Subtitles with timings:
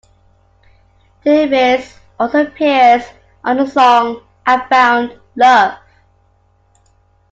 [1.23, 3.03] Davis also appears
[3.43, 5.77] on the song "I Found Love".